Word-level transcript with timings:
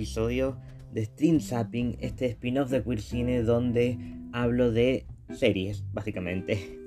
episodio 0.00 0.56
de 0.94 1.04
Stream 1.04 1.40
Zapping, 1.40 1.98
este 2.00 2.24
spin-off 2.24 2.70
de 2.70 2.82
Queer 2.82 3.02
Cine 3.02 3.42
donde 3.42 3.98
hablo 4.32 4.72
de 4.72 5.04
series, 5.30 5.84
básicamente. 5.92 6.78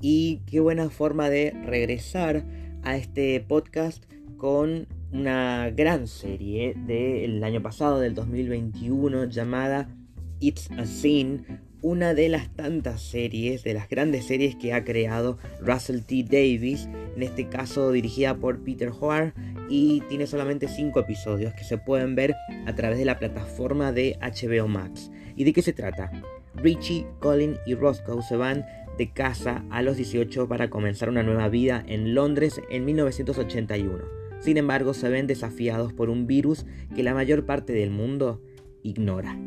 Y 0.00 0.40
qué 0.46 0.60
buena 0.60 0.88
forma 0.88 1.28
de 1.28 1.50
regresar 1.66 2.42
a 2.82 2.96
este 2.96 3.38
podcast 3.40 4.04
con 4.38 4.86
una 5.12 5.68
gran 5.76 6.06
serie 6.06 6.74
del 6.86 7.44
año 7.44 7.60
pasado, 7.60 8.00
del 8.00 8.14
2021, 8.14 9.26
llamada 9.26 9.94
It's 10.40 10.70
a 10.70 10.86
Scene, 10.86 11.44
una 11.84 12.14
de 12.14 12.30
las 12.30 12.48
tantas 12.48 13.02
series, 13.02 13.62
de 13.62 13.74
las 13.74 13.90
grandes 13.90 14.24
series 14.24 14.56
que 14.56 14.72
ha 14.72 14.84
creado 14.84 15.36
Russell 15.60 16.00
T. 16.00 16.24
Davis, 16.24 16.88
en 17.14 17.22
este 17.22 17.50
caso 17.50 17.92
dirigida 17.92 18.38
por 18.38 18.64
Peter 18.64 18.90
Hoare, 18.98 19.34
y 19.68 20.00
tiene 20.08 20.26
solamente 20.26 20.66
5 20.66 20.98
episodios 21.00 21.52
que 21.52 21.64
se 21.64 21.76
pueden 21.76 22.14
ver 22.14 22.34
a 22.66 22.74
través 22.74 22.98
de 22.98 23.04
la 23.04 23.18
plataforma 23.18 23.92
de 23.92 24.18
HBO 24.22 24.66
Max. 24.66 25.10
¿Y 25.36 25.44
de 25.44 25.52
qué 25.52 25.60
se 25.60 25.74
trata? 25.74 26.10
Richie, 26.54 27.06
Colin 27.20 27.58
y 27.66 27.74
Roscoe 27.74 28.22
se 28.22 28.36
van 28.36 28.64
de 28.96 29.12
casa 29.12 29.62
a 29.68 29.82
los 29.82 29.98
18 29.98 30.48
para 30.48 30.70
comenzar 30.70 31.10
una 31.10 31.22
nueva 31.22 31.50
vida 31.50 31.84
en 31.86 32.14
Londres 32.14 32.62
en 32.70 32.86
1981. 32.86 34.04
Sin 34.40 34.56
embargo, 34.56 34.94
se 34.94 35.10
ven 35.10 35.26
desafiados 35.26 35.92
por 35.92 36.08
un 36.08 36.26
virus 36.26 36.64
que 36.96 37.02
la 37.02 37.12
mayor 37.12 37.44
parte 37.44 37.74
del 37.74 37.90
mundo 37.90 38.40
ignora. 38.82 39.38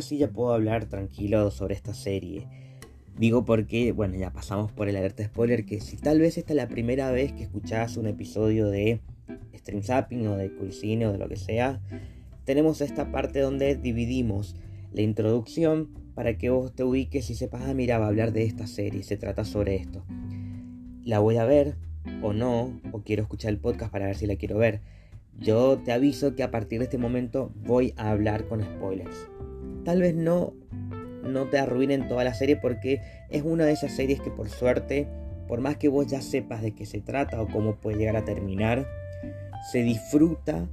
Ahora 0.00 0.16
ya 0.16 0.28
puedo 0.28 0.52
hablar 0.52 0.86
tranquilo 0.86 1.50
sobre 1.50 1.74
esta 1.74 1.94
serie. 1.94 2.46
Digo 3.18 3.44
porque, 3.44 3.92
bueno, 3.92 4.16
ya 4.16 4.32
pasamos 4.32 4.72
por 4.72 4.88
el 4.88 4.96
alerta 4.96 5.24
spoiler, 5.24 5.66
que 5.66 5.80
si 5.80 5.96
tal 5.96 6.20
vez 6.20 6.38
esta 6.38 6.52
es 6.52 6.56
la 6.56 6.68
primera 6.68 7.10
vez 7.10 7.32
que 7.32 7.42
escuchás 7.42 7.96
un 7.96 8.06
episodio 8.06 8.68
de 8.70 9.00
Stream 9.54 9.82
Zapping 9.82 10.26
o 10.26 10.36
de 10.36 10.54
Cuisine 10.54 11.06
o 11.06 11.12
de 11.12 11.18
lo 11.18 11.28
que 11.28 11.36
sea, 11.36 11.80
tenemos 12.44 12.80
esta 12.80 13.12
parte 13.12 13.40
donde 13.40 13.76
dividimos 13.76 14.56
la 14.92 15.02
introducción 15.02 15.90
para 16.14 16.38
que 16.38 16.50
vos 16.50 16.74
te 16.74 16.82
ubiques 16.82 17.28
y 17.30 17.34
sepas, 17.34 17.62
ah, 17.66 17.74
mira, 17.74 17.98
va 17.98 18.06
a 18.06 18.08
hablar 18.08 18.32
de 18.32 18.44
esta 18.44 18.66
serie, 18.66 19.02
se 19.02 19.16
trata 19.16 19.44
sobre 19.44 19.76
esto. 19.76 20.04
La 21.04 21.18
voy 21.18 21.36
a 21.36 21.44
ver 21.44 21.76
o 22.22 22.32
no, 22.32 22.80
o 22.92 23.02
quiero 23.02 23.22
escuchar 23.22 23.50
el 23.50 23.58
podcast 23.58 23.92
para 23.92 24.06
ver 24.06 24.16
si 24.16 24.26
la 24.26 24.36
quiero 24.36 24.56
ver. 24.56 24.80
Yo 25.38 25.78
te 25.78 25.92
aviso 25.92 26.34
que 26.34 26.42
a 26.42 26.50
partir 26.50 26.78
de 26.78 26.84
este 26.84 26.98
momento 26.98 27.52
voy 27.54 27.92
a 27.96 28.10
hablar 28.10 28.46
con 28.46 28.62
spoilers 28.62 29.28
tal 29.84 30.00
vez 30.00 30.14
no, 30.14 30.54
no 31.22 31.46
te 31.46 31.58
arruinen 31.58 32.08
toda 32.08 32.24
la 32.24 32.34
serie 32.34 32.56
porque 32.56 33.00
es 33.28 33.42
una 33.42 33.64
de 33.64 33.72
esas 33.72 33.92
series 33.92 34.20
que 34.20 34.30
por 34.30 34.48
suerte, 34.48 35.08
por 35.48 35.60
más 35.60 35.76
que 35.76 35.88
vos 35.88 36.06
ya 36.06 36.20
sepas 36.20 36.62
de 36.62 36.72
qué 36.72 36.86
se 36.86 37.00
trata 37.00 37.40
o 37.40 37.48
cómo 37.48 37.76
puede 37.76 37.98
llegar 37.98 38.16
a 38.16 38.24
terminar, 38.24 38.86
se 39.72 39.82
disfruta 39.82 40.68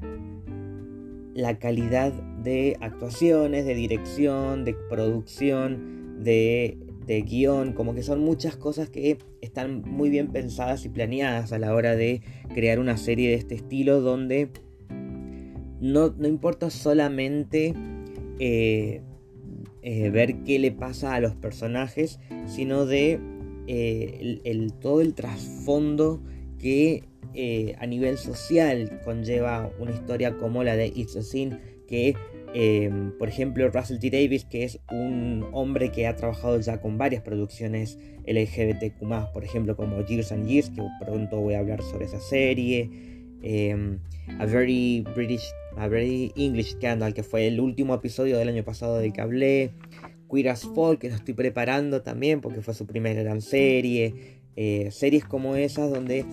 la 1.34 1.60
calidad 1.60 2.12
de 2.14 2.78
actuaciones, 2.82 3.66
de 3.66 3.76
dirección, 3.76 4.66
de 4.66 4.74
producción, 4.74 6.24
de, 6.24 6.78
de 7.06 7.22
guion, 7.22 7.74
como 7.74 7.94
que 7.94 8.02
son 8.02 8.22
muchas 8.22 8.58
cosas 8.58 8.90
que 8.90 9.20
están 9.42 9.84
muy 9.84 10.10
bien 10.10 10.30
pensadas 10.30 10.84
y 10.86 10.90
planeadas 10.90 11.52
a 11.54 11.60
la 11.60 11.76
hora 11.76 11.96
de 11.96 12.22
crear 12.56 12.80
una 12.80 12.98
serie 12.98 13.30
de 13.30 13.36
este 13.36 13.54
estilo 13.56 14.02
donde 14.02 14.50
no, 15.80 16.10
no 16.18 16.28
importa 16.28 16.72
solamente 16.72 17.76
eh, 18.40 19.02
eh, 19.82 20.10
ver 20.10 20.44
qué 20.44 20.60
le 20.60 20.72
pasa 20.72 21.16
a 21.16 21.20
los 21.20 21.36
personajes, 21.36 22.20
sino 22.48 22.86
de 22.86 23.20
eh, 23.68 24.68
todo 24.82 25.02
el 25.02 25.14
trasfondo 25.14 26.22
que 26.60 27.04
a 27.80 27.86
nivel 27.86 28.18
social 28.18 29.00
conlleva 29.06 29.72
una 29.80 29.92
historia 29.92 30.36
como 30.38 30.64
la 30.64 30.76
de 30.76 30.88
It's 30.88 31.16
a 31.16 31.22
Sin, 31.22 31.60
que 31.88 32.16
por 33.20 33.30
ejemplo 33.30 33.70
Russell 33.70 34.00
T. 34.00 34.10
Davis, 34.10 34.44
que 34.44 34.64
es 34.64 34.80
un 34.92 35.46
hombre 35.52 35.92
que 35.92 36.08
ha 36.08 36.16
trabajado 36.16 36.60
ya 36.60 36.82
con 36.82 36.98
varias 36.98 37.22
producciones 37.22 38.00
LGBTQ, 38.26 39.34
por 39.34 39.44
ejemplo 39.44 39.76
como 39.76 40.04
Years 40.04 40.32
and 40.32 40.48
Years, 40.48 40.72
que 40.72 40.82
pronto 41.00 41.40
voy 41.40 41.54
a 41.54 41.60
hablar 41.60 41.84
sobre 41.84 42.06
esa 42.06 42.20
serie, 42.20 42.90
A 44.40 44.46
Very 44.48 45.06
British 45.16 45.48
a 45.78 45.88
Very 45.88 46.32
English 46.36 46.74
Scandal, 46.74 47.14
que 47.14 47.24
fue 47.24 47.48
el 47.48 47.60
último 47.60 47.94
episodio 47.94 48.38
del 48.38 48.50
año 48.50 48.64
pasado 48.64 48.98
del 48.98 49.14
que 49.14 49.22
hablé. 49.22 49.72
Queer 50.30 50.50
as 50.50 50.64
Folk, 50.64 51.00
que 51.00 51.10
lo 51.10 51.16
estoy 51.16 51.34
preparando 51.34 52.02
también 52.02 52.42
porque 52.42 52.62
fue 52.62 52.74
su 52.74 52.86
primera 52.86 53.22
gran 53.24 53.42
serie. 53.42 54.42
Eh, 54.56 54.90
series 54.92 55.24
como 55.24 55.56
esas 55.56 55.92
donde, 55.92 56.26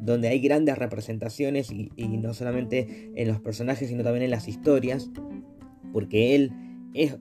donde 0.00 0.28
hay 0.28 0.40
grandes 0.40 0.78
representaciones 0.78 1.70
y, 1.70 1.90
no 1.96 2.34
solamente 2.34 3.12
en 3.14 3.28
los 3.28 3.40
personajes, 3.40 3.88
sino 3.88 4.02
también 4.02 4.24
en 4.24 4.30
las 4.30 4.48
historias. 4.48 5.10
Porque 5.92 6.34
él 6.34 6.52
es, 6.94 7.16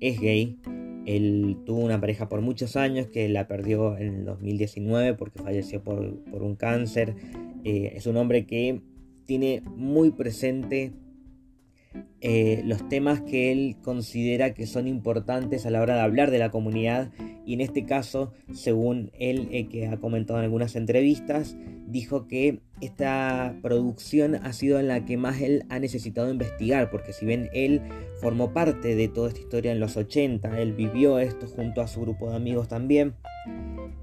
es 0.00 0.20
gay. 0.20 0.58
Él 1.04 1.56
tuvo 1.64 1.80
una 1.80 2.00
pareja 2.00 2.28
por 2.28 2.42
muchos 2.42 2.76
años 2.76 3.06
que 3.06 3.28
la 3.28 3.48
perdió 3.48 3.96
en 3.96 4.14
el 4.14 4.24
2019 4.24 5.14
porque 5.14 5.42
falleció 5.42 5.82
por, 5.82 6.20
un 6.30 6.54
cáncer. 6.54 7.14
Eh, 7.64 7.92
es 7.96 8.06
un 8.06 8.16
hombre 8.16 8.46
que 8.46 8.82
tiene 9.24 9.62
muy 9.76 10.10
presente 10.10 10.92
eh, 12.20 12.62
los 12.64 12.88
temas 12.88 13.20
que 13.20 13.52
él 13.52 13.76
considera 13.80 14.52
que 14.52 14.66
son 14.66 14.88
importantes 14.88 15.66
a 15.66 15.70
la 15.70 15.80
hora 15.80 15.94
de 15.94 16.00
hablar 16.00 16.32
de 16.32 16.38
la 16.38 16.50
comunidad. 16.50 17.12
Y 17.46 17.54
en 17.54 17.60
este 17.60 17.84
caso, 17.84 18.32
según 18.52 19.12
él 19.18 19.48
eh, 19.52 19.68
que 19.68 19.86
ha 19.86 19.98
comentado 19.98 20.40
en 20.40 20.44
algunas 20.44 20.74
entrevistas, 20.74 21.56
dijo 21.86 22.26
que 22.26 22.60
esta 22.80 23.56
producción 23.62 24.34
ha 24.34 24.52
sido 24.52 24.80
en 24.80 24.88
la 24.88 25.04
que 25.04 25.16
más 25.16 25.40
él 25.40 25.64
ha 25.68 25.78
necesitado 25.78 26.30
investigar, 26.30 26.90
porque 26.90 27.12
si 27.12 27.24
bien 27.24 27.48
él 27.52 27.82
formó 28.20 28.52
parte 28.52 28.96
de 28.96 29.08
toda 29.08 29.28
esta 29.28 29.40
historia 29.40 29.70
en 29.70 29.78
los 29.78 29.96
80, 29.96 30.60
él 30.60 30.72
vivió 30.72 31.20
esto 31.20 31.46
junto 31.46 31.80
a 31.80 31.86
su 31.86 32.00
grupo 32.00 32.30
de 32.30 32.36
amigos 32.36 32.66
también, 32.66 33.14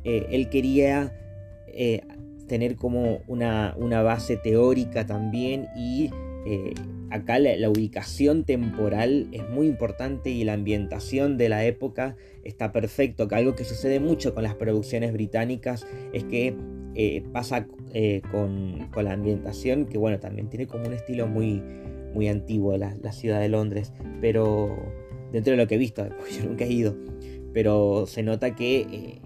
eh, 0.05 0.25
él 0.31 0.49
quería 0.49 1.13
tener 2.47 2.77
como 2.77 3.19
una, 3.27 3.75
una, 3.77 4.01
base 4.01 4.37
teórica 4.37 5.05
también 5.05 5.67
y 5.75 6.09
acá 7.15 7.39
la, 7.39 7.69
ubicación 7.69 8.43
temporal 8.43 9.27
es 9.31 9.47
muy 9.49 9.67
importante 9.67 10.29
y 10.29 10.43
la 10.43 10.53
ambientación 10.53 11.37
de 11.37 11.49
la 11.49 11.65
época 11.65 12.15
está 12.43 12.71
perfecto. 12.71 13.27
Que 13.27 13.35
algo 13.35 13.55
que 13.55 13.63
sucede 13.63 13.99
mucho 13.99 14.33
con 14.33 14.43
las 14.43 14.55
producciones 14.55 15.13
británicas 15.13 15.85
es 16.13 16.23
que 16.25 16.55
eh, 16.95 17.23
pasa 17.31 17.67
eh, 17.93 18.21
con, 18.31 18.89
la 19.03 19.13
ambientación, 19.13 19.85
que 19.85 19.97
bueno, 19.97 20.19
también 20.19 20.49
tiene 20.49 20.67
como 20.67 20.85
un 20.85 20.93
estilo 20.93 21.27
muy, 21.27 21.61
muy 22.13 22.27
antiguo 22.27 22.77
la, 22.77 22.95
la 23.01 23.11
ciudad 23.11 23.39
de 23.39 23.49
Londres, 23.49 23.93
pero 24.21 24.75
dentro 25.31 25.51
de 25.51 25.57
lo 25.57 25.67
que 25.67 25.75
he 25.75 25.79
visto, 25.79 26.07
porque 26.17 26.33
yo 26.33 26.45
nunca 26.45 26.65
he 26.65 26.71
ido, 26.71 26.95
pero 27.53 28.05
se 28.07 28.23
nota 28.23 28.55
que, 28.55 28.81
eh, 28.81 29.21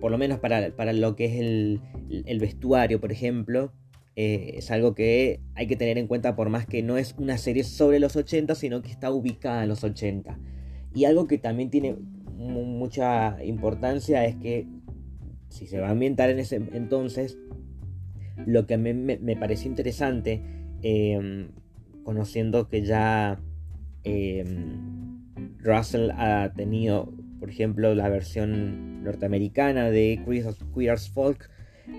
por 0.00 0.10
lo 0.10 0.18
menos 0.18 0.38
para, 0.38 0.70
para, 0.70 0.92
lo 0.92 1.16
que 1.16 1.26
es 1.26 1.40
el, 1.40 1.80
el 2.26 2.38
vestuario, 2.38 3.00
por 3.00 3.12
ejemplo, 3.12 3.72
eh, 4.20 4.58
es 4.58 4.72
algo 4.72 4.96
que 4.96 5.38
hay 5.54 5.68
que 5.68 5.76
tener 5.76 5.96
en 5.96 6.08
cuenta 6.08 6.34
por 6.34 6.48
más 6.48 6.66
que 6.66 6.82
no 6.82 6.98
es 6.98 7.14
una 7.18 7.38
serie 7.38 7.62
sobre 7.62 8.00
los 8.00 8.16
80, 8.16 8.56
sino 8.56 8.82
que 8.82 8.90
está 8.90 9.12
ubicada 9.12 9.62
en 9.62 9.68
los 9.68 9.84
80. 9.84 10.36
Y 10.92 11.04
algo 11.04 11.28
que 11.28 11.38
también 11.38 11.70
tiene 11.70 11.94
mucha 12.34 13.40
importancia 13.44 14.24
es 14.24 14.34
que 14.34 14.66
si 15.50 15.68
se 15.68 15.78
va 15.78 15.86
a 15.86 15.90
ambientar 15.92 16.30
en 16.30 16.40
ese 16.40 16.56
entonces, 16.56 17.38
lo 18.44 18.66
que 18.66 18.76
me, 18.76 18.92
me, 18.92 19.36
pareció 19.36 19.70
interesante, 19.70 20.42
em, 20.82 21.50
conociendo 22.02 22.68
que 22.68 22.82
ya 22.82 23.40
em, 24.02 25.20
Russell 25.60 26.10
ha 26.10 26.52
tenido, 26.56 27.14
por 27.38 27.50
ejemplo, 27.50 27.94
la 27.94 28.08
versión 28.08 29.04
norteamericana 29.04 29.92
de 29.92 30.20
Queer 30.74 30.90
as 30.90 31.08
Folk, 31.08 31.48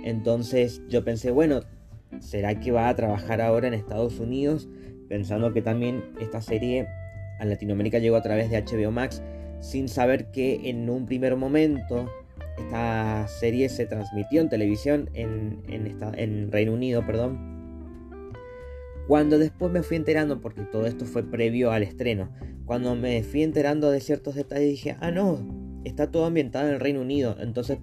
entonces 0.04 0.82
yo 0.90 1.06
pensé, 1.06 1.32
bueno, 1.32 1.62
¿Será 2.20 2.60
que 2.60 2.72
va 2.72 2.90
a 2.90 2.96
trabajar 2.96 3.42
ahora 3.42 3.68
en 3.68 3.74
Estados 3.74 4.20
Unidos? 4.20 4.68
Pensando 5.08 5.54
que 5.54 5.62
también 5.62 6.04
esta 6.20 6.42
serie 6.42 6.88
a 7.40 7.46
Latinoamérica 7.46 8.00
llegó 8.00 8.16
a 8.18 8.22
través 8.22 8.50
de 8.50 8.62
HBO 8.62 8.92
Max, 8.92 9.22
sin 9.62 9.88
saber 9.88 10.32
que 10.32 10.70
en 10.70 10.90
un 10.90 11.06
primer 11.06 11.36
momento 11.36 12.10
esta 12.58 13.28
serie 13.28 13.70
se 13.70 13.86
transmitió 13.86 14.42
en 14.42 14.50
televisión 14.50 15.10
en, 15.14 15.62
en 15.68 16.52
Reino 16.52 16.74
Unido, 16.74 17.06
perdón. 17.06 18.34
Cuando 19.08 19.40
después 19.40 19.72
me 19.72 19.82
fui 19.82 19.98
enterando, 19.98 20.40
porque 20.42 20.62
todo 20.62 20.86
esto 20.86 21.06
fue 21.06 21.24
previo 21.24 21.72
al 21.72 21.84
estreno, 21.84 22.30
cuando 22.66 22.96
me 22.96 23.24
fui 23.24 23.42
enterando 23.42 23.90
de 23.90 24.02
ciertos 24.02 24.36
detalles 24.36 24.70
dije, 24.70 24.98
ah 25.00 25.10
no, 25.10 25.40
está 25.84 26.12
todo 26.12 26.26
ambientado 26.26 26.68
en 26.68 26.76
el 26.76 26.80
Reino 26.80 27.02
Unido. 27.02 27.36
Entonces 27.40 27.80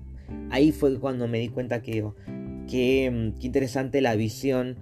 ahí 0.51 0.71
fue 0.71 0.99
cuando 1.01 1.27
me 1.27 1.41
di 1.41 1.49
cuenta 1.49 1.83
que 1.83 2.05
Mm, 2.29 2.36
qué, 2.69 3.33
interesante 3.41 4.01
la 4.01 4.15
visión 4.17 4.77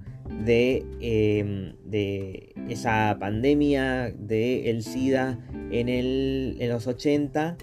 de, 0.44 0.84
em, 1.00 1.74
de 1.84 2.54
esa 2.68 3.16
pandemia 3.20 4.10
del 4.10 4.66
el 4.66 4.82
SIDA 4.82 5.38
en, 5.70 5.88
el, 5.88 6.56
en 6.60 6.68
los 6.70 6.86
80, 6.86 7.56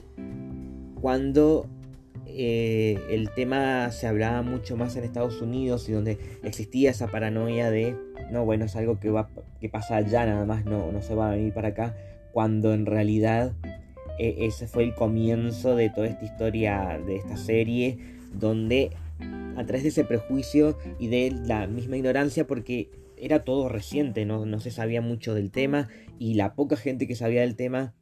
cuando 1.02 1.68
eh, 2.28 3.00
el 3.10 3.30
tema 3.32 3.92
se 3.92 4.08
hablaba 4.08 4.42
mucho 4.42 4.78
más 4.78 4.96
en 4.96 5.04
Estados 5.04 5.42
Unidos 5.42 5.90
y 5.90 5.92
donde 5.92 6.18
existía 6.44 6.92
esa 6.92 7.08
paranoia 7.08 7.70
de, 7.70 7.96
no, 8.32 8.46
bueno, 8.46 8.66
es 8.66 8.76
algo 8.76 9.00
que, 9.00 9.10
va, 9.10 9.30
que 9.60 9.70
pasa 9.70 9.98
allá, 9.98 10.26
nada 10.26 10.46
más 10.46 10.66
no, 10.66 10.92
no 10.92 11.02
se 11.02 11.16
va 11.16 11.30
a 11.30 11.36
venir 11.36 11.54
para 11.54 11.70
acá, 11.70 11.96
cuando 12.32 12.74
en 12.74 12.86
realidad 12.86 13.54
e, 14.18 14.46
ese 14.46 14.68
fue 14.68 14.84
el 14.84 14.94
comienzo 14.94 15.76
de 15.76 15.90
toda 15.90 16.08
esta 16.08 16.24
historia 16.24 17.00
de 17.06 17.18
esta 17.18 17.36
serie, 17.38 17.98
donde 18.34 18.92
a 19.56 19.66
través 19.66 19.84
de 19.84 19.90
ese 19.90 20.04
prejuicio 20.04 20.78
y 21.00 21.08
de 21.08 21.32
la 21.46 21.68
misma 21.68 21.98
ignorancia, 21.98 22.48
porque 22.48 22.90
era 23.18 23.44
todo 23.44 23.70
reciente, 23.70 24.26
no, 24.26 24.46
no 24.46 24.60
se 24.60 24.72
sabía 24.72 25.02
mucho 25.02 25.34
del 25.34 25.52
tema 25.52 25.90
y 26.18 26.34
la 26.34 26.56
poca 26.56 26.76
gente 26.76 27.08
que 27.08 27.16
sabía 27.16 27.42
del 27.42 27.56
tema 27.56 27.94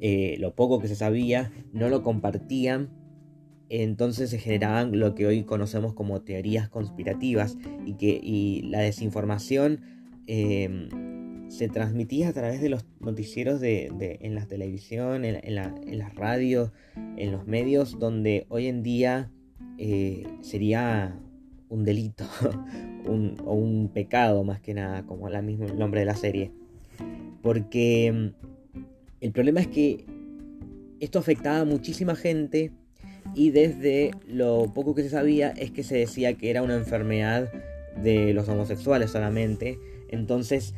eh, 0.00 0.36
lo 0.38 0.54
poco 0.54 0.78
que 0.80 0.88
se 0.88 0.96
sabía, 0.96 1.52
no 1.72 1.88
lo 1.88 2.02
compartían, 2.02 2.90
entonces 3.68 4.30
se 4.30 4.38
generaban 4.38 4.98
lo 4.98 5.14
que 5.14 5.26
hoy 5.26 5.42
conocemos 5.42 5.94
como 5.94 6.22
teorías 6.22 6.68
conspirativas 6.68 7.56
y 7.84 7.94
que 7.94 8.60
la 8.64 8.80
desinformación 8.80 9.80
em, 10.26 11.50
se 11.50 11.68
transmitía 11.68 12.28
a 12.28 12.32
través 12.32 12.60
de 12.60 12.68
los 12.68 12.84
noticieros 13.00 13.60
de, 13.60 14.18
en 14.20 14.34
la 14.34 14.46
televisión, 14.46 15.24
en, 15.24 15.54
las 15.54 16.14
radios, 16.14 16.72
en 17.16 17.32
los 17.32 17.46
medios, 17.46 17.98
donde 17.98 18.46
hoy 18.48 18.66
en 18.66 18.82
día 18.82 19.30
eh, 19.78 20.26
sería 20.40 21.18
un 21.68 21.84
delito 21.84 22.24
o 23.06 23.54
un 23.54 23.90
pecado 23.92 24.44
más 24.44 24.60
que 24.60 24.74
nada, 24.74 25.04
como 25.04 25.28
la 25.28 25.42
mismo 25.42 25.66
el 25.66 25.78
nombre 25.78 26.00
de 26.00 26.06
la 26.06 26.16
serie. 26.16 26.52
Porque 27.42 28.06
em, 28.06 28.32
el 29.20 29.32
problema 29.32 29.60
es 29.60 29.68
que 29.68 30.04
esto 31.00 31.18
afectaba 31.18 31.60
a 31.60 31.64
muchísima 31.64 32.16
gente 32.16 32.72
y 33.34 33.50
desde 33.50 34.12
lo 34.26 34.72
poco 34.74 34.94
que 34.94 35.02
se 35.02 35.10
sabía 35.10 35.50
es 35.50 35.70
que 35.70 35.82
se 35.82 35.96
decía 35.96 36.34
que 36.34 36.50
era 36.50 36.62
una 36.62 36.76
enfermedad 36.76 37.50
de 38.02 38.32
los 38.32 38.48
homosexuales 38.48 39.10
solamente. 39.10 39.78
Entonces 40.08 40.74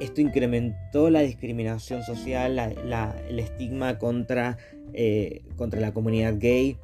esto 0.00 0.20
incrementó 0.20 1.10
la 1.10 1.20
discriminación 1.20 2.02
social, 2.02 2.58
el 2.58 3.38
estigma 3.38 3.98
contra, 3.98 4.58
eh, 4.92 5.42
contra 5.56 5.80
la 5.80 5.92
comunidad 5.92 6.34
gay 6.38 6.78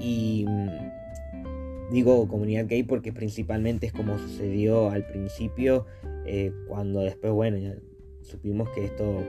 y 0.00 0.44
mm, 0.48 1.92
digo 1.92 2.26
comunidad 2.26 2.66
gay 2.66 2.82
porque 2.82 3.12
principalmente 3.12 3.86
es 3.86 3.92
como 3.92 4.18
sucedió 4.18 4.90
al 4.90 5.06
principio 5.06 5.86
eh, 6.26 6.52
cuando 6.68 7.00
después 7.00 7.32
bueno 7.32 7.58
ya 7.58 7.74
supimos 8.22 8.68
que 8.70 8.84
esto 8.84 9.24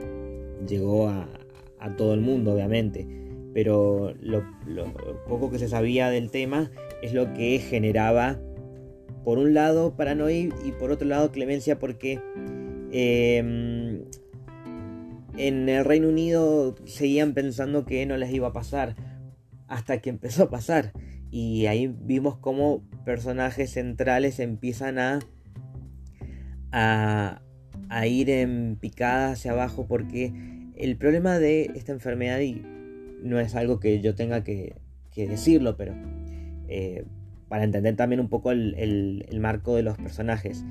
llegó 0.66 1.08
a, 1.08 1.28
todo 1.96 2.14
el 2.14 2.20
mundo, 2.20 2.54
obviamente. 2.54 3.06
Pero 3.52 4.14
lo, 4.20 4.44
poco 5.28 5.50
que 5.50 5.58
se 5.58 5.68
sabía 5.68 6.10
del 6.10 6.30
tema 6.30 6.70
es 7.02 7.12
lo 7.12 7.34
que 7.34 7.58
generaba, 7.58 8.40
por 9.24 9.38
un 9.38 9.52
lado, 9.52 9.96
paranoia 9.96 10.48
y 10.64 10.72
por 10.78 10.92
otro 10.92 11.08
lado, 11.08 11.32
clemencia, 11.32 11.78
porque 11.78 12.20
em, 12.92 14.04
en 15.36 15.68
el 15.68 15.84
Reino 15.84 16.08
Unido 16.08 16.76
seguían 16.84 17.34
pensando 17.34 17.84
que 17.84 18.06
no 18.06 18.16
les 18.16 18.32
iba 18.32 18.48
a 18.48 18.52
pasar, 18.52 18.94
hasta 19.72 20.02
que 20.02 20.10
empezó 20.10 20.44
a 20.44 20.50
pasar. 20.50 20.92
Y 21.30 21.64
ahí 21.64 21.86
vimos 21.86 22.36
cómo 22.36 22.82
personajes 23.06 23.72
centrales 23.72 24.38
empiezan 24.38 24.98
a, 24.98 25.20
a, 26.70 28.06
ir 28.06 28.28
en 28.28 28.76
picada 28.78 29.32
hacia 29.32 29.52
abajo 29.52 29.86
porque 29.88 30.32
el 30.76 30.96
problema 30.98 31.38
de 31.38 31.72
esta 31.74 31.92
enfermedad, 31.92 32.40
y 32.40 32.62
no 33.22 33.40
es 33.40 33.54
algo 33.54 33.80
que 33.80 34.02
yo 34.02 34.14
tenga 34.14 34.44
que, 34.44 34.76
decirlo, 35.16 35.76
pero 35.76 35.94
eh, 36.68 37.04
para 37.48 37.64
entender 37.64 37.96
también 37.96 38.20
un 38.20 38.28
poco 38.28 38.50
el, 38.50 39.38
marco 39.40 39.74
de 39.74 39.82
los 39.82 39.96
personajes, 39.96 40.64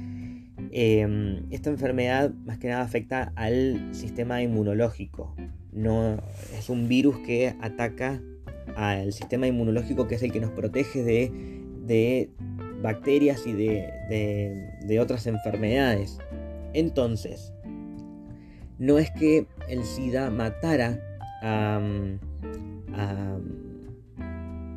em, 0.71 1.47
esta 1.49 1.71
enfermedad 1.71 2.31
más 2.45 2.59
que 2.59 2.67
nada 2.67 2.83
afecta 2.83 3.33
al 3.35 3.95
sistema 3.95 4.43
inmunológico. 4.43 5.35
No, 5.71 6.17
es 6.55 6.69
un 6.69 6.87
virus 6.87 7.17
que 7.19 7.55
ataca 7.61 8.21
al 8.75 9.13
sistema 9.13 9.47
inmunológico 9.47 10.07
que 10.07 10.15
es 10.15 10.23
el 10.23 10.31
que 10.31 10.39
nos 10.39 10.51
protege 10.51 11.03
de, 11.03 12.29
bacterias 12.81 13.45
y 13.45 13.53
de 13.53 14.99
otras 14.99 15.27
enfermedades. 15.27 16.17
Entonces, 16.73 17.53
no 18.81 18.97
es 18.97 19.11
que 19.11 19.45
el 19.69 19.83
SIDA 19.83 20.31
matara 20.31 20.99
a, 21.43 21.79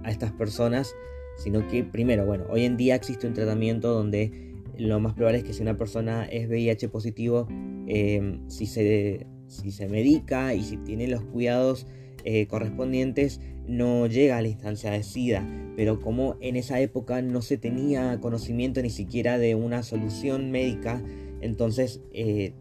estas 0.07 0.31
personas, 0.33 0.95
sino 1.39 1.67
que 1.69 1.83
primero, 1.83 2.27
bueno, 2.27 2.45
hoy 2.51 2.67
en 2.67 2.77
día 2.77 2.95
existe 2.95 3.27
un 3.27 3.33
tratamiento 3.33 3.95
donde 3.95 4.53
lo 4.77 5.01
más 5.01 5.15
probable 5.15 5.39
es 5.39 5.45
que 5.45 5.55
si 5.55 5.63
una 5.63 5.79
persona 5.79 6.27
es 6.27 6.47
VIH 6.49 6.91
positivo, 6.91 7.49
em, 7.87 8.47
si, 8.51 8.67
se, 8.67 9.27
si 9.47 9.71
se 9.71 9.89
medica 9.89 10.53
y 10.53 10.63
si 10.63 10.77
tiene 10.77 11.09
los 11.09 11.25
cuidados 11.25 11.87
eh, 12.25 12.47
correspondientes, 12.47 13.41
no 13.67 14.07
llega 14.07 14.39
a 14.39 14.43
la 14.43 14.49
instancia 14.49 14.91
de 14.91 15.03
SIDA. 15.03 15.47
Pero 15.77 16.01
como 16.01 16.37
en 16.41 16.57
esa 16.57 16.81
época 16.81 17.23
no 17.23 17.43
se 17.43 17.59
tenía 17.59 18.21
conocimiento 18.21 18.81
ni 18.83 18.91
siquiera 18.91 19.39
de 19.39 19.55
una 19.55 19.83
solución 19.83 20.51
médica, 20.51 21.03
entonces 21.41 22.01
eh, 22.13 22.53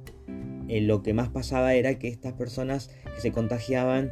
eh, 0.67 0.81
lo 0.81 1.03
que 1.03 1.13
más 1.13 1.29
pasaba 1.29 1.73
era 1.73 1.99
que 1.99 2.07
estas 2.07 2.33
personas 2.33 2.89
que 3.15 3.21
se 3.21 3.31
contagiaban 3.31 4.11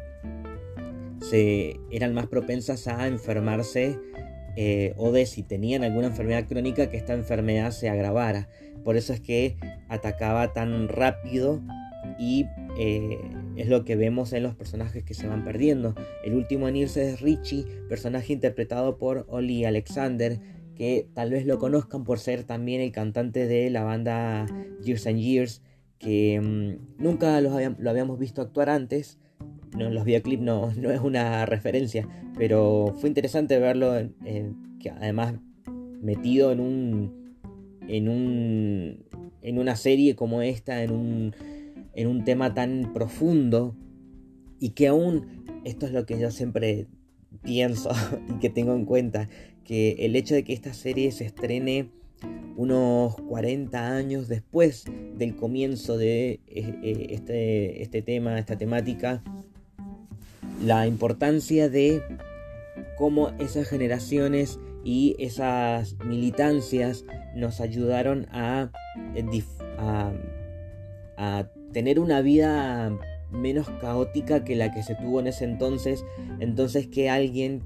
se, 1.21 1.79
eran 1.91 2.13
más 2.13 2.27
propensas 2.27 2.87
a 2.87 3.07
enfermarse 3.07 3.97
eh, 4.57 4.93
o 4.97 5.11
de 5.11 5.25
si 5.25 5.43
tenían 5.43 5.83
alguna 5.83 6.07
enfermedad 6.07 6.47
crónica 6.47 6.89
que 6.89 6.97
esta 6.97 7.13
enfermedad 7.13 7.71
se 7.71 7.89
agravara. 7.89 8.49
Por 8.83 8.97
eso 8.97 9.13
es 9.13 9.21
que 9.21 9.55
atacaba 9.87 10.53
tan 10.53 10.87
rápido 10.87 11.61
y 12.21 12.45
es 13.57 13.67
lo 13.67 13.83
que 13.83 13.95
vemos 13.95 14.31
en 14.31 14.43
los 14.43 14.53
personajes 14.53 15.03
que 15.03 15.15
se 15.15 15.25
van 15.25 15.43
perdiendo. 15.43 15.95
El 16.23 16.35
último 16.35 16.69
en 16.69 16.75
irse 16.75 17.09
es 17.09 17.19
Richie, 17.19 17.65
personaje 17.89 18.31
interpretado 18.31 18.99
por 18.99 19.25
Oli 19.27 19.65
Alexander, 19.65 20.39
que 20.75 21.07
tal 21.15 21.31
vez 21.31 21.47
lo 21.47 21.57
conozcan 21.57 22.03
por 22.03 22.19
ser 22.19 22.43
también 22.43 22.79
el 22.79 22.91
cantante 22.91 23.47
de 23.47 23.71
la 23.71 23.83
banda 23.83 24.45
Years 24.83 25.07
and 25.07 25.17
Years, 25.17 25.63
que 25.97 26.39
mm, 26.39 27.01
nunca 27.03 27.41
lo 27.41 27.55
habíamos 27.89 28.19
visto 28.19 28.43
actuar 28.43 28.69
antes. 28.69 29.17
No, 29.75 29.89
los 29.89 30.05
videoclips 30.05 30.43
no, 30.43 30.71
no 30.77 30.91
es 30.91 30.99
una 30.99 31.47
referencia, 31.47 32.07
pero 32.37 32.93
fue 32.99 33.09
interesante 33.09 33.57
verlo, 33.57 33.93
que 34.79 34.89
además 34.91 35.33
metido 35.99 36.51
en 36.51 36.59
un, 36.59 37.35
en 37.87 38.07
un, 38.07 39.05
en 39.41 39.57
una 39.57 39.75
serie 39.75 40.15
como 40.15 40.43
esta, 40.43 40.83
en 40.83 40.91
un, 40.91 41.35
en 41.93 42.07
un 42.07 42.23
tema 42.23 42.53
tan 42.53 42.91
profundo 42.93 43.75
y 44.59 44.69
que 44.69 44.87
aún, 44.87 45.61
esto 45.65 45.85
es 45.85 45.91
lo 45.91 46.05
que 46.05 46.19
yo 46.19 46.31
siempre 46.31 46.87
pienso 47.43 47.91
y 48.29 48.39
que 48.39 48.49
tengo 48.49 48.73
en 48.73 48.85
cuenta, 48.85 49.29
que 49.63 49.91
el 50.05 50.15
hecho 50.15 50.35
de 50.35 50.43
que 50.43 50.53
esta 50.53 50.73
serie 50.73 51.11
se 51.11 51.25
estrene 51.25 51.89
unos 52.57 53.15
40 53.15 53.95
años 53.95 54.27
después 54.27 54.85
del 55.17 55.35
comienzo 55.35 55.97
de 55.97 56.41
eh, 56.47 56.79
eh, 56.83 57.07
este, 57.11 57.81
este 57.81 58.01
tema, 58.01 58.37
esta 58.37 58.57
temática, 58.57 59.23
la 60.63 60.85
importancia 60.85 61.69
de 61.69 62.03
cómo 62.97 63.29
esas 63.39 63.67
generaciones 63.67 64.59
y 64.83 65.15
esas 65.19 65.95
militancias 66.05 67.05
nos 67.35 67.61
ayudaron 67.61 68.27
a, 68.31 68.71
eh, 69.15 69.43
a, 69.77 70.11
a 71.17 71.49
tener 71.73 71.99
una 71.99 72.21
vida 72.21 72.97
menos 73.31 73.69
caótica 73.79 74.43
que 74.43 74.55
la 74.55 74.71
que 74.71 74.83
se 74.83 74.95
tuvo 74.95 75.19
en 75.19 75.27
ese 75.27 75.45
entonces. 75.45 76.03
Entonces 76.39 76.87
que 76.87 77.09
alguien 77.09 77.63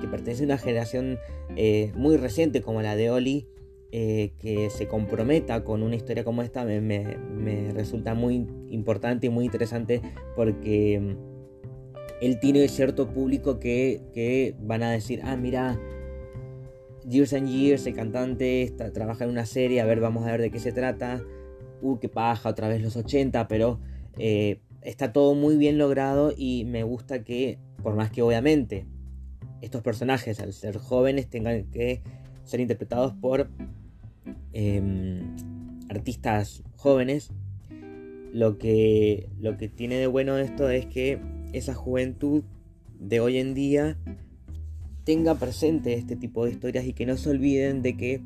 que 0.00 0.08
pertenece 0.08 0.44
a 0.44 0.46
una 0.46 0.58
generación 0.58 1.18
eh, 1.56 1.92
muy 1.94 2.16
reciente 2.16 2.62
como 2.62 2.82
la 2.82 2.96
de 2.96 3.10
Oli, 3.10 3.48
eh, 3.94 4.32
que 4.38 4.70
se 4.70 4.88
comprometa 4.88 5.64
con 5.64 5.82
una 5.82 5.96
historia 5.96 6.24
como 6.24 6.40
esta, 6.42 6.64
me, 6.64 7.72
resulta 7.74 8.14
muy 8.14 8.46
importante 8.70 9.26
y 9.26 9.30
muy 9.30 9.44
interesante 9.44 10.00
porque 10.34 10.98
mm, 10.98 12.22
él 12.22 12.40
tiene 12.40 12.66
cierto 12.68 13.08
público 13.08 13.58
que, 13.58 14.54
van 14.60 14.82
a 14.82 14.90
decir, 14.90 15.20
ah, 15.24 15.36
mira, 15.36 15.78
Years 17.06 17.34
and 17.34 17.48
Years, 17.48 17.86
el 17.86 17.94
cantante, 17.94 18.72
trabaja 18.94 19.24
en 19.24 19.30
una 19.30 19.44
serie, 19.44 19.80
a 19.82 19.84
ver, 19.84 20.00
vamos 20.00 20.26
a 20.26 20.30
ver 20.30 20.40
de 20.40 20.50
qué 20.50 20.58
se 20.58 20.72
trata. 20.72 21.20
Uh, 21.82 21.98
qué 21.98 22.08
paja, 22.08 22.48
otra 22.48 22.68
vez 22.68 22.80
los 22.80 22.96
80, 22.96 23.48
pero 23.48 23.80
eh, 24.16 24.60
está 24.82 25.12
todo 25.12 25.34
muy 25.34 25.56
bien 25.56 25.78
logrado 25.78 26.32
y 26.36 26.64
me 26.64 26.84
gusta 26.84 27.24
que, 27.24 27.58
por 27.82 27.96
más 27.96 28.10
que 28.10 28.22
obviamente 28.22 28.86
estos 29.60 29.82
personajes 29.82 30.40
al 30.40 30.52
ser 30.52 30.78
jóvenes 30.78 31.28
tengan 31.28 31.64
que 31.70 32.02
ser 32.44 32.60
interpretados 32.60 33.14
por 33.14 33.48
em, 34.52 35.36
artistas 35.88 36.62
jóvenes, 36.76 37.30
lo 38.32 38.58
que, 38.58 39.28
lo 39.40 39.56
que 39.56 39.68
tiene 39.68 39.96
de 39.96 40.06
bueno 40.06 40.38
esto 40.38 40.68
es 40.70 40.86
que 40.86 41.20
esa 41.52 41.74
juventud 41.74 42.44
de 42.98 43.20
hoy 43.20 43.38
en 43.38 43.54
día 43.54 43.98
tenga 45.04 45.34
presente 45.34 45.94
este 45.94 46.16
tipo 46.16 46.44
de 46.44 46.52
historias 46.52 46.84
y 46.84 46.92
que 46.92 47.06
no 47.06 47.16
se 47.16 47.30
olviden 47.30 47.82
de 47.82 47.96
que 47.96 48.20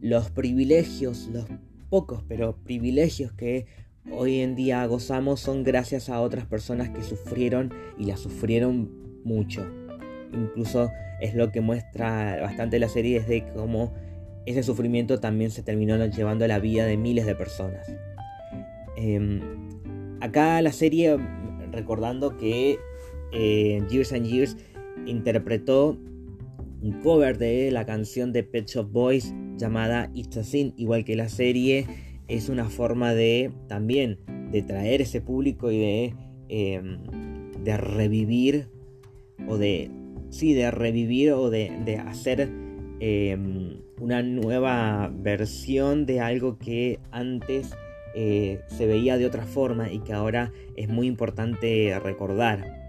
los 0.00 0.30
privilegios, 0.30 1.28
los 1.32 1.46
pocos 1.90 2.22
pero 2.26 2.56
privilegios 2.64 3.32
que 3.32 3.66
hoy 4.10 4.40
en 4.40 4.54
día 4.54 4.86
gozamos 4.86 5.40
son 5.40 5.64
gracias 5.64 6.08
a 6.08 6.20
otras 6.20 6.46
personas 6.46 6.88
que 6.90 7.02
sufrieron 7.02 7.74
y 7.98 8.04
la 8.04 8.16
sufrieron 8.16 8.90
mucho. 9.24 9.66
Incluso 10.32 10.90
es 11.20 11.34
lo 11.34 11.50
que 11.52 11.60
muestra 11.60 12.40
bastante 12.40 12.78
la 12.78 12.88
serie 12.88 13.18
es 13.18 13.28
de 13.28 13.44
cómo 13.54 13.92
ese 14.46 14.62
sufrimiento 14.62 15.20
también 15.20 15.50
se 15.50 15.62
terminó 15.62 16.02
llevando 16.06 16.44
a 16.44 16.48
la 16.48 16.58
vida 16.58 16.86
de 16.86 16.96
miles 16.96 17.26
de 17.26 17.34
personas. 17.34 17.86
Em, 18.96 19.40
acá 20.20 20.62
la 20.62 20.72
serie, 20.72 21.18
recordando 21.72 22.36
que 22.36 22.78
eh, 23.32 23.82
Years 23.90 24.12
and 24.12 24.26
Years 24.26 24.56
interpretó 25.06 25.98
un 26.82 27.00
cover 27.02 27.36
de 27.36 27.70
la 27.70 27.84
canción 27.84 28.32
de 28.32 28.42
Pet 28.42 28.66
Shop 28.66 28.90
Boys 28.90 29.34
llamada 29.60 30.10
It's 30.14 30.36
a 30.38 30.44
Sin, 30.44 30.74
igual 30.76 31.04
que 31.04 31.14
la 31.14 31.28
serie 31.28 31.86
es 32.26 32.48
una 32.48 32.68
forma 32.68 33.14
de 33.14 33.52
también 33.68 34.18
de 34.50 34.62
traer 34.62 35.02
ese 35.02 35.20
público 35.20 35.70
y 35.70 35.78
de, 35.78 36.14
em, 36.48 36.98
de 37.62 37.76
revivir 37.76 38.68
o 39.46 39.58
de 39.58 39.90
sí 40.30 40.54
de 40.54 40.70
revivir 40.70 41.32
o 41.32 41.50
de, 41.50 41.70
de 41.84 41.98
hacer 41.98 42.48
em, 43.00 43.80
una 44.00 44.22
nueva 44.22 45.12
versión 45.12 46.06
de 46.06 46.20
algo 46.20 46.58
que 46.58 46.98
antes 47.10 47.72
eh, 48.14 48.60
se 48.66 48.86
veía 48.86 49.18
de 49.18 49.26
otra 49.26 49.44
forma 49.44 49.92
y 49.92 50.00
que 50.00 50.12
ahora 50.12 50.52
es 50.76 50.88
muy 50.88 51.06
importante 51.06 51.98
recordar. 52.00 52.79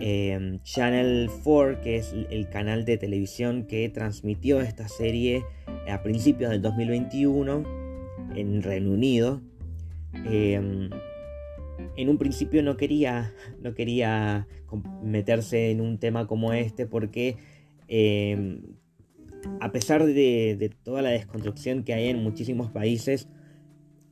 Em, 0.00 0.60
Channel 0.62 1.28
4, 1.42 1.80
que 1.80 1.96
es 1.96 2.14
el 2.30 2.48
canal 2.48 2.84
de 2.84 2.98
televisión 2.98 3.64
que 3.64 3.88
transmitió 3.88 4.60
esta 4.60 4.86
serie 4.86 5.44
a 5.90 6.02
principios 6.02 6.50
del 6.50 6.62
2021 6.62 7.64
en 8.36 8.62
Reino 8.62 8.92
Unido, 8.92 9.42
em, 10.30 10.88
en 11.96 12.08
un 12.08 12.18
principio 12.18 12.62
no 12.62 12.76
quería, 12.76 13.34
no 13.60 13.74
quería 13.74 14.46
meterse 15.02 15.70
en 15.72 15.80
un 15.80 15.98
tema 15.98 16.28
como 16.28 16.52
este 16.52 16.86
porque 16.86 17.36
em, 17.88 18.60
a 19.60 19.72
pesar 19.72 20.04
de, 20.04 20.70
toda 20.84 21.02
la 21.02 21.10
desconstrucción 21.10 21.82
que 21.82 21.94
hay 21.94 22.08
en 22.08 22.22
muchísimos 22.22 22.70
países, 22.70 23.28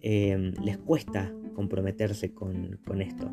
les 0.03 0.79
cuesta 0.79 1.33
comprometerse 1.55 2.33
con 2.33 3.01
esto 3.01 3.31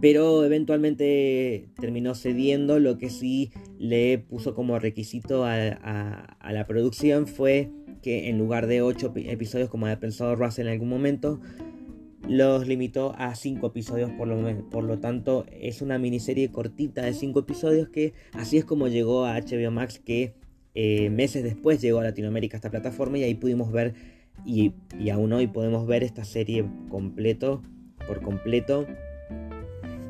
pero 0.00 0.44
eventualmente 0.44 1.68
terminó 1.80 2.14
cediendo. 2.14 2.78
Lo 2.78 2.98
que 2.98 3.10
sí 3.10 3.52
le 3.78 4.18
puso 4.18 4.54
como 4.54 4.78
requisito 4.78 5.44
a, 5.44 6.36
la 6.42 6.66
producción 6.66 7.26
fue 7.26 7.70
que 8.02 8.28
en 8.28 8.38
lugar 8.38 8.66
de 8.66 8.82
8 8.82 9.14
episodios 9.16 9.70
como 9.70 9.86
había 9.86 10.00
pensado 10.00 10.36
Russell 10.36 10.66
en 10.66 10.72
algún 10.72 10.88
momento, 10.88 11.40
los 12.28 12.66
limitó 12.66 13.14
a 13.16 13.34
5 13.34 13.66
episodios 13.66 14.10
por 14.12 14.28
lo, 14.28 14.68
por 14.70 14.84
lo 14.84 14.98
tanto 14.98 15.46
es 15.50 15.82
una 15.82 15.98
miniserie 15.98 16.50
cortita 16.50 17.02
de 17.02 17.12
5 17.12 17.40
episodios 17.40 17.88
que 17.88 18.14
así 18.32 18.56
es 18.56 18.64
como 18.64 18.88
llegó 18.88 19.26
a 19.26 19.38
HBO 19.38 19.70
Max 19.70 19.98
que 19.98 20.34
eh, 20.74 21.10
meses 21.10 21.44
después 21.44 21.80
llegó 21.80 22.00
a 22.00 22.04
Latinoamérica 22.04 22.56
esta 22.56 22.70
plataforma 22.70 23.18
y 23.18 23.24
ahí 23.24 23.34
pudimos 23.34 23.70
ver 23.72 23.94
y, 24.44 24.72
y 24.98 25.10
aún 25.10 25.32
hoy 25.32 25.46
podemos 25.46 25.86
ver 25.86 26.02
esta 26.02 26.24
serie 26.24 26.64
completo 26.88 27.62
por 28.06 28.22
completo 28.22 28.86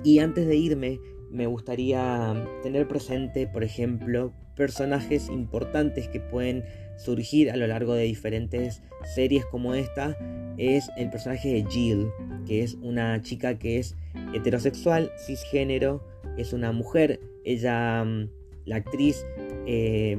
y 0.05 0.19
antes 0.19 0.47
de 0.47 0.57
irme, 0.57 1.01
me 1.31 1.47
gustaría 1.47 2.47
tener 2.63 2.87
presente, 2.87 3.47
por 3.47 3.65
ejemplo, 3.65 4.33
personajes 4.55 5.29
importantes 5.29 6.09
que 6.09 6.21
pueden 6.21 6.65
surgir 6.97 7.51
a 7.51 7.57
lo 7.57 7.67
largo 7.67 7.95
de 7.95 8.05
diferentes 8.05 8.83
series 9.15 9.45
como 9.47 9.75
esta. 9.75 10.17
Es 10.59 10.89
el 10.97 11.11
personaje 11.11 11.53
de 11.55 11.65
Jill, 11.69 12.07
que 12.47 12.63
es 12.63 12.75
una 12.75 13.21
chica 13.23 13.59
que 13.59 13.79
es 13.79 13.97
heterosexual, 14.33 15.11
cisgénero, 15.27 16.05
es 16.37 16.53
una 16.53 16.71
mujer. 16.71 17.21
Ella, 17.45 18.05
mm, 18.05 18.29
la 18.67 18.77
actriz, 18.77 19.27
eh, 19.67 20.17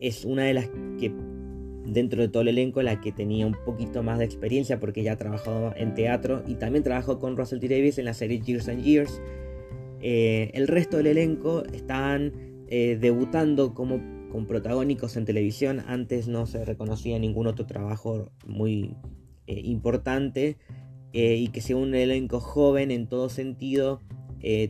es 0.00 0.24
una 0.24 0.44
de 0.44 0.54
las 0.54 0.70
que 0.98 1.12
dentro 1.90 2.22
de 2.22 2.28
todo 2.28 2.42
el 2.42 2.48
elenco 2.48 2.82
la 2.82 3.00
que 3.00 3.12
tenía 3.12 3.46
un 3.46 3.56
poquito 3.64 4.02
más 4.02 4.18
de 4.18 4.24
experiencia 4.24 4.78
porque 4.78 5.02
ya 5.02 5.12
ha 5.12 5.74
en 5.76 5.94
teatro 5.94 6.42
y 6.46 6.54
también 6.54 6.84
trabajó 6.84 7.18
con 7.18 7.36
Russell 7.36 7.58
T. 7.58 7.68
Davis 7.68 7.98
en 7.98 8.04
la 8.04 8.14
serie 8.14 8.40
Years 8.40 8.68
and 8.68 8.82
Years. 8.82 9.20
Eh, 10.00 10.50
el 10.54 10.68
resto 10.68 10.96
del 10.96 11.08
elenco 11.08 11.64
están 11.72 12.32
eh, 12.68 12.96
debutando 13.00 13.74
como 13.74 14.00
con 14.30 14.46
protagónicos 14.46 15.16
en 15.16 15.24
televisión. 15.24 15.82
Antes 15.86 16.28
no 16.28 16.46
se 16.46 16.64
reconocía 16.64 17.18
ningún 17.18 17.48
otro 17.48 17.66
trabajo 17.66 18.30
muy 18.46 18.96
eh, 19.46 19.60
importante 19.64 20.56
y 21.12 21.48
que 21.48 21.60
sea 21.60 21.74
un 21.74 21.92
elenco 21.92 22.38
joven 22.38 22.92
en 22.92 23.08
todo 23.08 23.28
sentido 23.30 24.00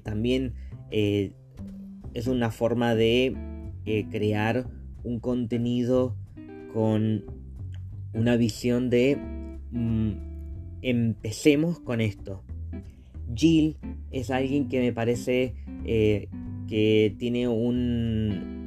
también 0.02 0.54
es 0.90 2.26
una 2.26 2.50
forma 2.50 2.94
de 2.94 3.36
crear 4.10 4.70
un 5.04 5.20
contenido 5.20 6.16
con 6.72 7.24
una 8.12 8.36
visión 8.36 8.90
de 8.90 9.16
mm, 9.70 10.12
empecemos 10.82 11.80
con 11.80 12.00
esto. 12.00 12.42
Jill 13.34 13.76
es 14.10 14.30
alguien 14.30 14.68
que 14.68 14.80
me 14.80 14.92
parece 14.92 15.54
eh, 15.84 16.28
que 16.68 17.14
tiene 17.18 17.48
un 17.48 18.60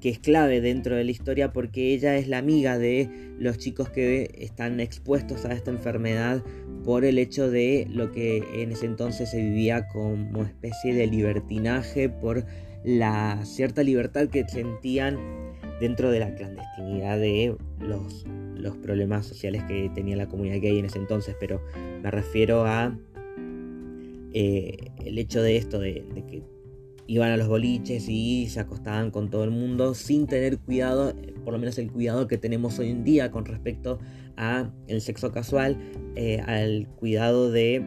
que 0.00 0.08
es 0.08 0.18
clave 0.18 0.60
dentro 0.60 0.96
de 0.96 1.04
la 1.04 1.12
historia 1.12 1.52
porque 1.52 1.94
ella 1.94 2.16
es 2.16 2.26
la 2.26 2.38
amiga 2.38 2.76
de 2.76 3.08
los 3.38 3.58
chicos 3.58 3.88
que 3.88 4.34
están 4.38 4.80
expuestos 4.80 5.44
a 5.44 5.52
esta 5.52 5.70
enfermedad 5.70 6.42
por 6.84 7.04
el 7.04 7.18
hecho 7.18 7.48
de 7.48 7.86
lo 7.88 8.10
que 8.10 8.42
en 8.54 8.72
ese 8.72 8.86
entonces 8.86 9.30
se 9.30 9.40
vivía 9.40 9.86
como 9.86 10.42
especie 10.42 10.92
de 10.92 11.06
libertinaje 11.06 12.08
por 12.08 12.44
la 12.84 13.44
cierta 13.44 13.84
libertad 13.84 14.28
que 14.28 14.48
sentían 14.48 15.51
dentro 15.82 16.12
de 16.12 16.20
la 16.20 16.32
clandestinidad 16.36 17.18
de 17.18 17.56
los, 17.80 18.24
los 18.54 18.76
problemas 18.76 19.26
sociales 19.26 19.64
que 19.64 19.90
tenía 19.92 20.14
la 20.14 20.28
comunidad 20.28 20.60
gay 20.60 20.78
en 20.78 20.84
ese 20.84 21.00
entonces, 21.00 21.34
pero 21.40 21.60
me 22.04 22.08
refiero 22.08 22.64
a 22.64 22.96
eh, 24.32 24.76
el 25.04 25.18
hecho 25.18 25.42
de 25.42 25.56
esto, 25.56 25.80
de, 25.80 26.04
que 26.28 26.44
iban 27.08 27.32
a 27.32 27.36
los 27.36 27.48
boliches 27.48 28.08
y 28.08 28.46
se 28.48 28.60
acostaban 28.60 29.10
con 29.10 29.28
todo 29.28 29.42
el 29.42 29.50
mundo 29.50 29.94
sin 29.94 30.28
tener 30.28 30.58
cuidado, 30.58 31.14
por 31.44 31.52
lo 31.52 31.58
menos 31.58 31.76
el 31.78 31.90
cuidado 31.90 32.28
que 32.28 32.38
tenemos 32.38 32.78
hoy 32.78 32.90
en 32.90 33.02
día 33.02 33.32
con 33.32 33.44
respecto 33.44 33.98
a 34.36 34.70
el 34.86 35.00
sexo 35.00 35.32
casual, 35.32 35.76
eh, 36.14 36.38
al 36.46 36.86
cuidado 36.94 37.50
de, 37.50 37.84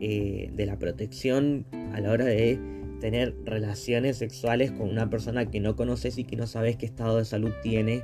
eh, 0.00 0.50
de 0.52 0.66
la 0.66 0.80
protección 0.80 1.64
a 1.92 2.00
la 2.00 2.10
hora 2.10 2.24
de 2.24 2.58
tener 3.00 3.34
relaciones 3.44 4.16
sexuales 4.18 4.72
con 4.72 4.88
una 4.88 5.10
persona 5.10 5.50
que 5.50 5.60
no 5.60 5.76
conoces 5.76 6.18
y 6.18 6.24
que 6.24 6.36
no 6.36 6.46
sabes 6.46 6.76
qué 6.76 6.86
estado 6.86 7.18
de 7.18 7.24
salud 7.24 7.52
tiene. 7.62 8.02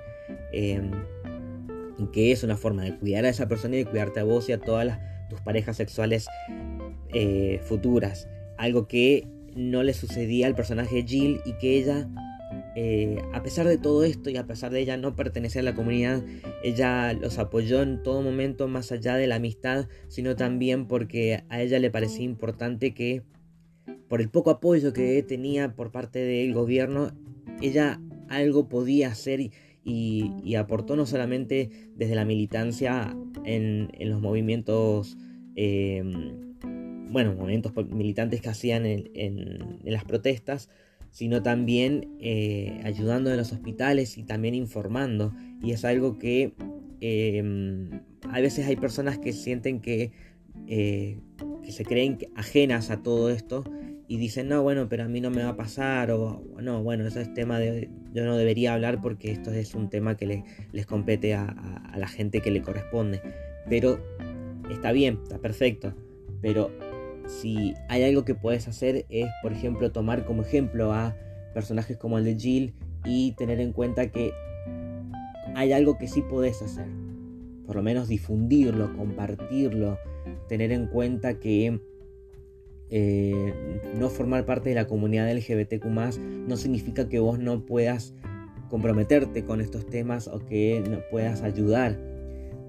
Em, 0.52 0.90
que 2.11 2.32
es 2.32 2.42
una 2.42 2.56
forma 2.56 2.82
de 2.82 2.96
cuidar 2.96 3.25
a 3.25 3.28
esa 3.28 3.49
persona 3.49 3.76
y 3.76 3.84
de 3.84 3.90
cuidarte 3.90 4.20
a 4.20 4.25
vos 4.25 4.49
y 4.49 4.52
a 4.52 4.58
todas 4.58 4.99
tus 5.28 5.40
parejas 5.40 5.76
sexuales 5.76 6.26
eh, 7.12 7.61
futuras. 7.64 8.28
Algo 8.56 8.88
que 8.88 9.26
no 9.54 9.82
le 9.82 9.94
sucedía 9.94 10.46
al 10.46 10.54
personaje 10.54 11.04
Jill 11.06 11.40
y 11.44 11.52
que 11.54 11.78
ella, 11.78 12.08
eh, 12.75 13.18
a 13.32 13.42
pesar 13.42 13.68
de 13.68 13.78
todo 13.78 14.04
esto 14.04 14.30
y 14.30 14.37
a 14.37 14.46
pesar 14.46 14.72
de 14.72 14.80
ella 14.80 14.96
no 14.96 15.14
pertenecer 15.14 15.61
a 15.61 15.64
la 15.64 15.75
comunidad, 15.75 16.22
ella 16.64 17.12
los 17.12 17.38
apoyó 17.38 17.82
en 17.82 18.02
todo 18.02 18.22
momento 18.22 18.68
más 18.68 18.92
allá 18.92 19.16
de 19.16 19.26
la 19.26 19.37
amistad, 19.37 19.88
sino 20.08 20.37
también 20.37 20.87
porque 20.87 21.44
a 21.49 21.61
ella 21.61 21.78
le 21.78 21.90
parecía 21.90 22.25
importante 22.25 22.94
que 22.94 23.22
por 24.08 24.20
el 24.20 24.28
poco 24.28 24.50
apoyo 24.50 24.92
que 24.92 25.22
tenía 25.22 25.74
por 25.74 25.90
parte 25.90 26.18
del 26.18 26.52
gobierno, 26.52 27.12
ella 27.60 28.00
algo 28.28 28.68
podía 28.68 29.08
hacer 29.08 29.50
y, 29.84 30.54
aportó 30.56 30.96
no 30.96 31.06
solamente 31.06 31.70
desde 31.96 32.14
la 32.14 32.24
militancia 32.24 33.16
en, 33.44 33.90
los 34.00 34.20
movimientos, 34.20 35.16
em, 35.56 36.54
bueno, 37.10 37.34
movimientos 37.34 37.72
militantes 37.90 38.40
que 38.40 38.48
hacían 38.48 38.86
en, 38.86 39.78
las 39.84 40.04
protestas, 40.04 40.68
sino 41.10 41.42
también 41.42 42.08
eh, 42.20 42.80
ayudando 42.84 43.30
en 43.30 43.36
los 43.36 43.52
hospitales 43.52 44.16
y 44.18 44.22
también 44.24 44.54
informando. 44.54 45.34
Y 45.62 45.72
es 45.72 45.84
algo 45.84 46.18
que 46.18 46.52
em, 47.00 48.00
a 48.30 48.40
veces 48.40 48.66
hay 48.66 48.76
personas 48.76 49.18
que 49.18 49.32
sienten 49.32 49.80
que, 49.80 50.12
eh, 50.66 51.18
que 51.62 51.73
se 51.73 51.85
creen 51.85 52.19
ajenas 52.35 52.90
a 52.90 53.02
todo 53.02 53.31
esto 53.31 53.64
y 54.09 54.19
dicen, 54.19 54.49
no, 54.49 54.62
bueno, 54.62 54.88
pero 54.88 55.04
a 55.04 55.09
mí 55.09 55.21
no 55.21 55.31
me 55.31 55.42
va 55.42 55.50
a 55.50 55.57
pasar, 55.57 56.11
o 56.11 56.45
no, 56.61 56.83
bueno, 56.83 57.07
ese 57.07 57.23
es 57.23 57.33
tema 57.33 57.59
de, 57.59 57.88
yo 58.12 58.25
no 58.25 58.37
debería 58.37 58.75
hablar 58.75 59.00
porque 59.00 59.31
esto 59.31 59.52
es 59.52 59.75
un 59.75 59.88
tema 59.88 60.16
que 60.16 60.45
les 60.73 60.87
compete 60.87 61.35
a, 61.35 61.47
a 61.47 61.99
la 61.99 62.09
gente 62.09 62.40
que 62.40 62.50
le 62.50 62.62
corresponde. 62.62 63.23
Pero 63.69 64.00
está 64.71 64.92
bien, 64.92 65.21
está 65.23 65.38
perfecto, 65.38 65.95
pero 66.40 66.71
si 67.26 67.75
hay 67.88 68.02
algo 68.02 68.25
que 68.25 68.35
puedes 68.35 68.69
hacer 68.69 69.07
es, 69.09 69.28
por 69.42 69.52
ejemplo, 69.52 69.92
tomar 69.92 70.25
como 70.25 70.42
ejemplo 70.42 70.92
a 70.92 71.16
personajes 71.54 71.97
como 71.97 72.19
el 72.19 72.25
de 72.25 72.37
Jill 72.37 72.75
y 73.04 73.33
tener 73.33 73.61
en 73.61 73.73
cuenta 73.73 74.11
que 74.11 74.33
hay 75.54 75.73
algo 75.73 75.99
que 75.99 76.09
sí 76.09 76.23
podés 76.23 76.62
hacer. 76.62 76.87
Por 77.66 77.76
lo 77.76 77.83
menos 77.83 78.09
difundirlo, 78.09 78.95
compartirlo, 78.97 79.99
tener 80.52 80.71
en 80.71 80.87
cuenta 80.87 81.40
que 81.40 81.80
eh, 82.90 83.54
no 83.99 84.11
formar 84.11 84.44
parte 84.44 84.68
de 84.68 84.75
la 84.75 84.87
comunidad 84.87 85.32
LGBTQ 85.32 85.87
no 86.47 86.59
significa 86.59 87.09
que 87.09 87.21
vos 87.21 87.38
no 87.38 87.64
puedas 87.64 88.12
comprometerte 88.68 89.47
con 89.47 89.62
estos 89.62 89.87
temas 89.87 90.28
o 90.28 90.40
que 90.40 90.85
no 90.87 90.99
puedas 91.11 91.40
ayudar. 91.40 91.99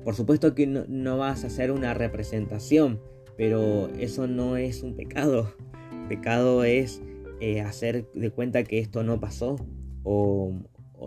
Por 0.06 0.16
supuesto 0.16 0.56
que 0.56 0.66
no, 0.66 1.18
vas 1.18 1.44
a 1.44 1.48
hacer 1.48 1.72
una 1.72 1.94
representación, 1.94 3.02
pero 3.36 3.90
eso 4.00 4.28
no 4.28 4.56
es 4.56 4.82
un 4.82 4.96
pecado. 4.96 5.54
Pecado 6.08 6.64
es 6.64 7.02
eh, 7.42 7.60
hacer 7.60 8.10
de 8.14 8.30
cuenta 8.30 8.64
que 8.64 8.80
esto 8.80 9.04
no 9.04 9.20
pasó 9.20 9.58
o, 10.04 10.54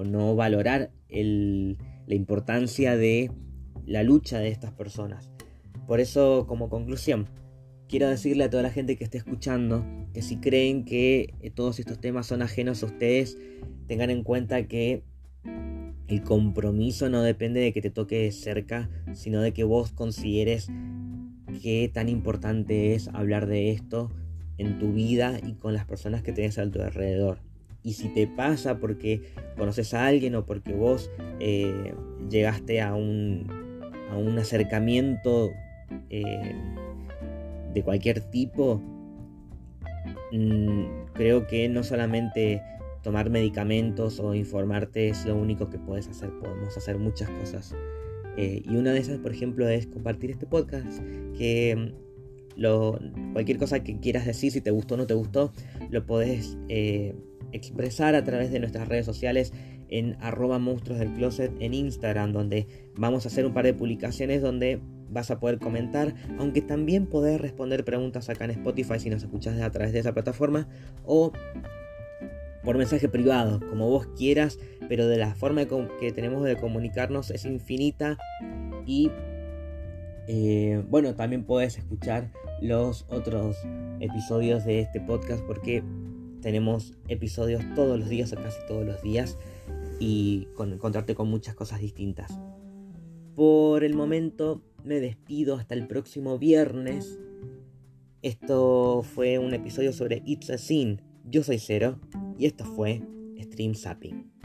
no 0.04 0.36
valorar 0.36 0.90
la 1.08 2.14
importancia 2.14 2.98
de 2.98 3.30
la 3.86 4.02
lucha 4.02 4.40
de 4.40 4.48
estas 4.48 4.72
personas. 4.72 5.35
Por 5.86 6.00
eso, 6.00 6.46
como 6.48 6.68
conclusión, 6.68 7.28
quiero 7.88 8.08
decirle 8.08 8.44
a 8.44 8.50
toda 8.50 8.62
la 8.62 8.70
gente 8.70 8.96
que 8.96 9.04
esté 9.04 9.18
escuchando 9.18 9.84
que 10.12 10.22
si 10.22 10.38
creen 10.38 10.84
que 10.84 11.34
eh, 11.40 11.50
todos 11.50 11.78
estos 11.78 12.00
temas 12.00 12.26
son 12.26 12.42
ajenos 12.42 12.82
a 12.82 12.86
ustedes, 12.86 13.38
tengan 13.86 14.10
en 14.10 14.22
cuenta 14.22 14.66
que 14.66 15.04
el 16.08 16.22
compromiso 16.22 17.08
no 17.08 17.22
depende 17.22 17.60
de 17.60 17.72
que 17.72 17.82
te 17.82 17.90
toque 17.90 18.30
cerca, 18.32 18.88
sino 19.12 19.40
de 19.40 19.52
que 19.52 19.64
vos 19.64 19.92
consideres 19.92 20.68
qué 21.62 21.90
tan 21.92 22.08
importante 22.08 22.94
es 22.94 23.08
hablar 23.08 23.46
de 23.46 23.70
esto 23.72 24.10
en 24.58 24.78
tu 24.78 24.92
vida 24.92 25.38
y 25.44 25.54
con 25.54 25.74
las 25.74 25.84
personas 25.84 26.22
que 26.22 26.32
tienes 26.32 26.58
a 26.58 26.70
tu 26.70 26.80
alrededor. 26.80 27.38
Y 27.82 27.92
si 27.92 28.08
te 28.08 28.26
pasa 28.26 28.78
porque 28.78 29.22
conoces 29.56 29.94
a 29.94 30.06
alguien 30.06 30.34
o 30.34 30.44
porque 30.44 30.72
vos 30.72 31.10
eh, 31.40 31.94
llegaste 32.28 32.80
a 32.80 32.94
un, 32.94 33.46
a 34.10 34.16
un 34.16 34.38
acercamiento 34.38 35.52
eh, 36.10 36.54
de 37.72 37.82
cualquier 37.82 38.20
tipo, 38.20 38.80
mm, 40.32 40.84
creo 41.14 41.46
que 41.46 41.68
no 41.68 41.82
solamente 41.82 42.62
tomar 43.02 43.30
medicamentos 43.30 44.18
o 44.18 44.34
informarte 44.34 45.08
es 45.08 45.24
lo 45.26 45.36
único 45.36 45.68
que 45.68 45.78
puedes 45.78 46.08
hacer, 46.08 46.30
podemos 46.40 46.76
hacer 46.76 46.98
muchas 46.98 47.28
cosas. 47.30 47.74
Eh, 48.36 48.62
y 48.64 48.76
una 48.76 48.92
de 48.92 48.98
esas, 48.98 49.18
por 49.18 49.32
ejemplo, 49.32 49.68
es 49.68 49.86
compartir 49.86 50.30
este 50.30 50.46
podcast, 50.46 51.00
que 51.36 51.76
mm, 51.76 52.60
lo, 52.60 52.98
cualquier 53.32 53.58
cosa 53.58 53.82
que 53.82 53.98
quieras 53.98 54.26
decir, 54.26 54.52
si 54.52 54.60
te 54.60 54.70
gustó 54.70 54.94
o 54.94 54.98
no 54.98 55.06
te 55.06 55.14
gustó, 55.14 55.52
lo 55.90 56.06
podés 56.06 56.56
expresar 57.52 58.14
a 58.14 58.24
través 58.24 58.50
de 58.50 58.60
nuestras 58.60 58.88
redes 58.88 59.06
sociales 59.06 59.52
en 59.88 60.16
arroba 60.20 60.58
monstruos 60.58 60.98
del 60.98 61.12
closet 61.12 61.52
en 61.60 61.74
Instagram, 61.74 62.32
donde 62.32 62.66
vamos 62.96 63.24
a 63.24 63.28
hacer 63.28 63.46
un 63.46 63.52
par 63.52 63.64
de 63.64 63.74
publicaciones 63.74 64.42
donde 64.42 64.80
vas 65.10 65.30
a 65.30 65.38
poder 65.40 65.58
comentar, 65.58 66.14
aunque 66.38 66.62
también 66.62 67.06
podés 67.06 67.40
responder 67.40 67.84
preguntas 67.84 68.28
acá 68.28 68.44
en 68.44 68.52
Spotify 68.52 68.98
si 68.98 69.10
nos 69.10 69.22
escuchas 69.22 69.60
a 69.60 69.70
través 69.70 69.92
de 69.92 70.00
esa 70.00 70.12
plataforma 70.12 70.68
o 71.04 71.32
por 72.64 72.76
mensaje 72.78 73.08
privado, 73.08 73.60
como 73.68 73.88
vos 73.88 74.08
quieras, 74.16 74.58
pero 74.88 75.06
de 75.06 75.18
la 75.18 75.34
forma 75.34 75.62
que 76.00 76.12
tenemos 76.12 76.42
de 76.42 76.56
comunicarnos 76.56 77.30
es 77.30 77.44
infinita 77.44 78.18
y 78.84 79.10
eh, 80.26 80.82
bueno, 80.88 81.14
también 81.14 81.44
puedes 81.44 81.78
escuchar 81.78 82.32
los 82.60 83.06
otros 83.08 83.56
episodios 84.00 84.64
de 84.64 84.80
este 84.80 85.00
podcast 85.00 85.44
porque 85.44 85.84
tenemos 86.42 86.94
episodios 87.08 87.62
todos 87.74 87.98
los 87.98 88.08
días 88.08 88.32
o 88.32 88.36
casi 88.36 88.58
todos 88.66 88.84
los 88.84 89.00
días 89.02 89.38
y 89.98 90.48
con, 90.54 90.72
encontrarte 90.72 91.14
con 91.14 91.28
muchas 91.28 91.54
cosas 91.54 91.80
distintas. 91.80 92.36
Por 93.36 93.84
el 93.84 93.94
momento 93.94 94.62
me 94.82 94.98
despido 94.98 95.56
hasta 95.56 95.74
el 95.74 95.86
próximo 95.86 96.38
viernes. 96.38 97.18
Esto 98.22 99.02
fue 99.02 99.38
un 99.38 99.52
episodio 99.52 99.92
sobre 99.92 100.22
It's 100.24 100.48
a 100.48 100.56
Sin. 100.56 101.02
Yo 101.28 101.42
soy 101.42 101.58
Cero 101.58 102.00
y 102.38 102.46
esto 102.46 102.64
fue 102.64 103.02
Stream 103.38 103.74
Zapping. 103.74 104.35